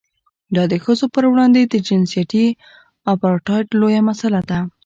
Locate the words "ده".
4.49-4.59